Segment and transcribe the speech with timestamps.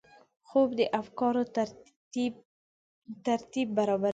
[0.47, 1.43] خوب د افکارو
[3.25, 4.09] ترتیب برابروي